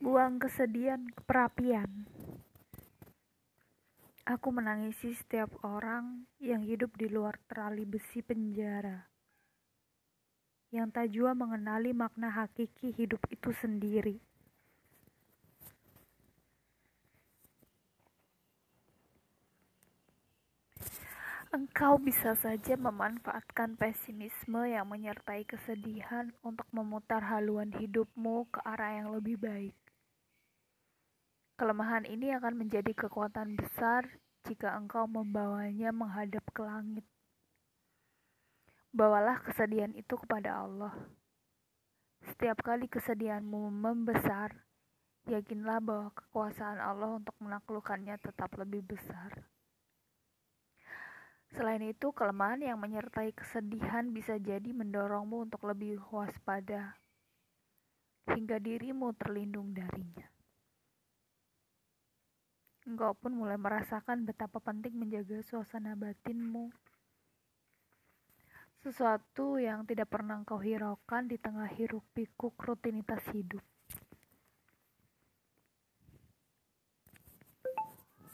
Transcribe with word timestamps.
Buang 0.00 0.40
kesedihan 0.40 1.04
ke 1.12 1.20
perapian. 1.28 2.08
Aku 4.24 4.48
menangisi 4.48 5.12
setiap 5.12 5.52
orang 5.60 6.24
yang 6.40 6.64
hidup 6.64 6.96
di 6.96 7.04
luar 7.04 7.36
terali 7.44 7.84
besi 7.84 8.24
penjara. 8.24 9.04
Yang 10.72 10.88
tak 10.96 11.06
jua 11.12 11.36
mengenali 11.36 11.92
makna 11.92 12.32
hakiki 12.32 12.96
hidup 12.96 13.20
itu 13.28 13.52
sendiri. 13.52 14.16
Engkau 21.52 22.00
bisa 22.00 22.32
saja 22.40 22.72
memanfaatkan 22.80 23.76
pesimisme 23.76 24.64
yang 24.64 24.88
menyertai 24.88 25.44
kesedihan 25.44 26.32
untuk 26.40 26.64
memutar 26.72 27.20
haluan 27.20 27.68
hidupmu 27.76 28.48
ke 28.48 28.64
arah 28.64 28.96
yang 28.96 29.12
lebih 29.12 29.36
baik. 29.36 29.89
Kelemahan 31.60 32.08
ini 32.08 32.32
akan 32.32 32.56
menjadi 32.56 32.96
kekuatan 32.96 33.52
besar 33.52 34.08
jika 34.48 34.80
engkau 34.80 35.04
membawanya 35.04 35.92
menghadap 35.92 36.40
ke 36.56 36.64
langit. 36.64 37.04
Bawalah 38.96 39.44
kesedihan 39.44 39.92
itu 39.92 40.16
kepada 40.16 40.64
Allah. 40.64 40.96
Setiap 42.24 42.64
kali 42.64 42.88
kesedihanmu 42.88 43.76
membesar, 43.76 44.56
yakinlah 45.28 45.84
bahwa 45.84 46.08
kekuasaan 46.16 46.80
Allah 46.80 47.20
untuk 47.20 47.36
menaklukkannya 47.44 48.16
tetap 48.24 48.56
lebih 48.56 48.80
besar. 48.80 49.44
Selain 51.52 51.84
itu, 51.84 52.08
kelemahan 52.16 52.64
yang 52.64 52.80
menyertai 52.80 53.36
kesedihan 53.36 54.08
bisa 54.16 54.40
jadi 54.40 54.72
mendorongmu 54.72 55.52
untuk 55.52 55.68
lebih 55.68 56.00
waspada, 56.08 56.96
hingga 58.32 58.56
dirimu 58.56 59.12
terlindung 59.20 59.76
darinya. 59.76 60.39
Engkau 62.90 63.14
pun 63.14 63.30
mulai 63.38 63.54
merasakan 63.54 64.26
betapa 64.26 64.58
penting 64.58 64.98
menjaga 64.98 65.38
suasana 65.46 65.94
batinmu. 65.94 66.74
Sesuatu 68.82 69.62
yang 69.62 69.86
tidak 69.86 70.10
pernah 70.10 70.42
engkau 70.42 70.58
hiraukan 70.58 71.30
di 71.30 71.38
tengah 71.38 71.70
hiruk 71.70 72.02
pikuk 72.10 72.58
rutinitas 72.58 73.22
hidup. 73.30 73.62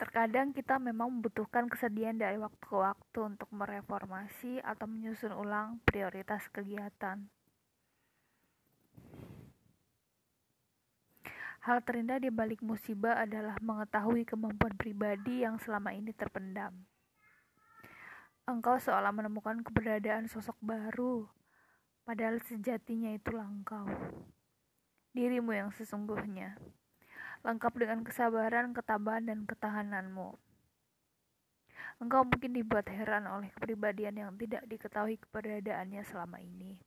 Terkadang 0.01 0.57
kita 0.57 0.81
memang 0.81 1.21
membutuhkan 1.21 1.69
kesedihan 1.69 2.17
dari 2.17 2.41
waktu 2.41 2.65
ke 2.65 2.77
waktu 2.81 3.19
untuk 3.29 3.53
mereformasi 3.53 4.65
atau 4.65 4.89
menyusun 4.89 5.37
ulang 5.37 5.85
prioritas 5.85 6.49
kegiatan. 6.49 7.29
Hal 11.67 11.83
terindah 11.83 12.23
di 12.23 12.31
balik 12.31 12.63
musibah 12.63 13.19
adalah 13.19 13.59
mengetahui 13.59 14.23
kemampuan 14.23 14.79
pribadi 14.79 15.43
yang 15.43 15.59
selama 15.59 15.91
ini 15.91 16.15
terpendam. 16.15 16.71
Engkau 18.47 18.79
seolah 18.79 19.11
menemukan 19.11 19.67
keberadaan 19.67 20.31
sosok 20.31 20.55
baru, 20.63 21.27
padahal 22.07 22.39
sejatinya 22.47 23.11
itulah 23.11 23.51
engkau. 23.51 23.83
Dirimu 25.11 25.59
yang 25.59 25.75
sesungguhnya 25.75 26.55
lengkap 27.43 27.75
dengan 27.75 28.07
kesabaran, 28.07 28.71
ketabahan, 28.71 29.27
dan 29.27 29.43
ketahananmu. 29.43 30.39
Engkau 31.99 32.23
mungkin 32.31 32.55
dibuat 32.55 32.87
heran 32.87 33.27
oleh 33.27 33.51
kepribadian 33.59 34.15
yang 34.15 34.31
tidak 34.39 34.63
diketahui 34.71 35.19
keberadaannya 35.19 36.07
selama 36.07 36.39
ini, 36.39 36.79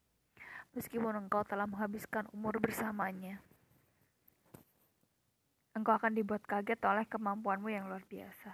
meskipun 0.71 1.27
engkau 1.27 1.43
telah 1.43 1.67
menghabiskan 1.67 2.31
umur 2.31 2.63
bersamanya. 2.63 3.43
Engkau 5.77 5.93
akan 5.97 6.17
dibuat 6.17 6.41
kaget 6.47 6.81
oleh 6.87 7.05
kemampuanmu 7.05 7.69
yang 7.69 7.85
luar 7.85 8.01
biasa. 8.07 8.51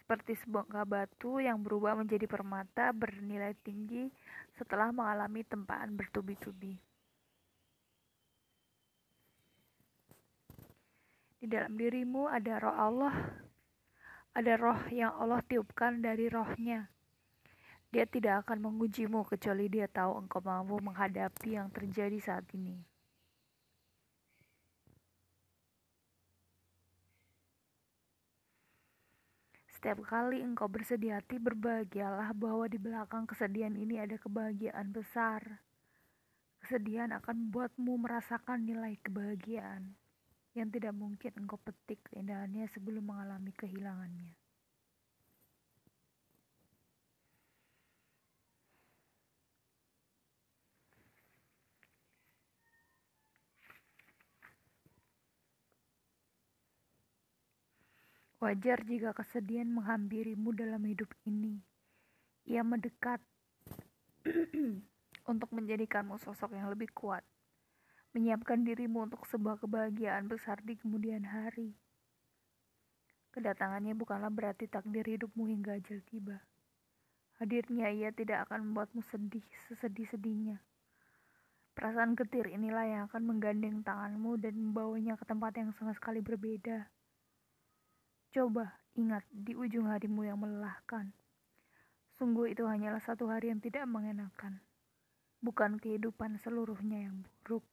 Seperti 0.00 0.40
sebuah 0.40 0.88
batu 0.88 1.36
yang 1.36 1.60
berubah 1.60 1.92
menjadi 1.92 2.24
permata 2.24 2.96
bernilai 2.96 3.52
tinggi 3.60 4.08
setelah 4.56 4.88
mengalami 4.88 5.44
tempaan 5.44 5.92
bertubi-tubi. 5.94 6.80
Di 11.38 11.46
dalam 11.46 11.76
dirimu 11.76 12.24
ada 12.26 12.56
roh 12.56 12.72
Allah, 12.72 13.14
ada 14.32 14.56
roh 14.56 14.80
yang 14.88 15.12
Allah 15.12 15.44
tiupkan 15.44 16.00
dari 16.00 16.26
rohnya. 16.26 16.88
Dia 17.92 18.08
tidak 18.08 18.48
akan 18.48 18.64
mengujimu 18.64 19.28
kecuali 19.28 19.68
dia 19.68 19.92
tahu 19.92 20.24
engkau 20.24 20.40
mampu 20.40 20.80
menghadapi 20.80 21.60
yang 21.60 21.68
terjadi 21.68 22.16
saat 22.16 22.48
ini. 22.56 22.87
Setiap 29.78 30.02
kali 30.10 30.42
engkau 30.42 30.66
bersedia 30.66 31.22
hati, 31.22 31.38
berbahagialah 31.38 32.34
bahwa 32.34 32.66
di 32.66 32.82
belakang 32.82 33.30
kesedihan 33.30 33.78
ini 33.78 34.02
ada 34.02 34.18
kebahagiaan 34.18 34.90
besar. 34.90 35.62
Kesedihan 36.58 37.14
akan 37.14 37.46
membuatmu 37.46 37.94
merasakan 37.94 38.66
nilai 38.66 38.98
kebahagiaan 38.98 39.94
yang 40.58 40.74
tidak 40.74 40.98
mungkin 40.98 41.30
engkau 41.38 41.62
petik 41.62 42.02
keindahannya 42.10 42.66
sebelum 42.74 43.06
mengalami 43.06 43.54
kehilangannya. 43.54 44.34
Wajar 58.38 58.86
jika 58.86 59.10
kesedihan 59.14 59.66
menghampirimu 59.66 60.54
dalam 60.54 60.82
hidup 60.86 61.10
ini. 61.26 61.58
Ia 62.46 62.62
mendekat 62.62 63.18
untuk 65.32 65.50
menjadikanmu 65.50 66.22
sosok 66.22 66.54
yang 66.54 66.70
lebih 66.70 66.88
kuat 66.94 67.26
menyiapkan 68.16 68.64
dirimu 68.64 69.04
untuk 69.04 69.28
sebuah 69.28 69.60
kebahagiaan 69.60 70.26
besar 70.26 70.58
di 70.64 70.74
kemudian 70.80 71.28
hari. 71.28 71.76
Kedatangannya 73.36 73.92
bukanlah 73.92 74.32
berarti 74.32 74.64
takdir 74.64 75.04
hidupmu 75.04 75.44
hingga 75.46 75.76
ajal 75.76 76.00
tiba. 76.08 76.40
Hadirnya 77.38 77.92
ia 77.94 78.10
tidak 78.10 78.48
akan 78.48 78.72
membuatmu 78.72 79.04
sedih 79.12 79.44
sesedih-sedihnya. 79.70 80.58
Perasaan 81.78 82.18
getir 82.18 82.50
inilah 82.50 82.82
yang 82.90 83.02
akan 83.06 83.22
menggandeng 83.22 83.86
tanganmu 83.86 84.34
dan 84.42 84.58
membawanya 84.58 85.14
ke 85.14 85.22
tempat 85.22 85.54
yang 85.54 85.70
sama 85.78 85.94
sekali 85.94 86.18
berbeda. 86.18 86.90
Coba 88.38 88.70
ingat 88.94 89.26
di 89.34 89.50
ujung 89.50 89.90
harimu 89.90 90.22
yang 90.22 90.38
melelahkan. 90.38 91.10
Sungguh 92.14 92.54
itu 92.54 92.70
hanyalah 92.70 93.02
satu 93.02 93.26
hari 93.26 93.50
yang 93.50 93.58
tidak 93.58 93.82
mengenakan, 93.90 94.62
bukan 95.42 95.74
kehidupan 95.82 96.38
seluruhnya 96.38 97.10
yang 97.10 97.26
buruk. 97.42 97.66